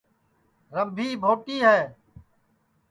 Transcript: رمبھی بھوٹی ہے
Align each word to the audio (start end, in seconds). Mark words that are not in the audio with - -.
رمبھی 0.75 1.07
بھوٹی 1.21 1.57
ہے 1.67 1.79